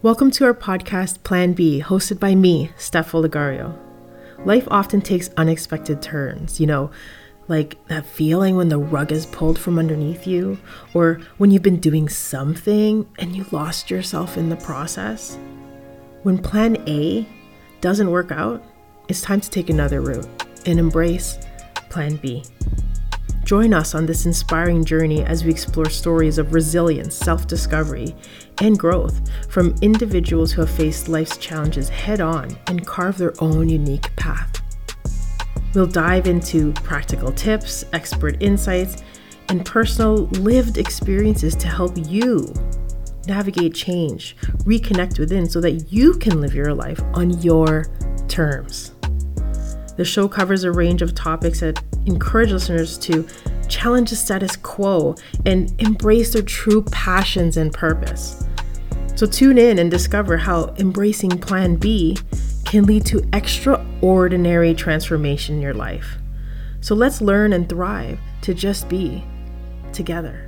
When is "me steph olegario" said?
2.36-3.76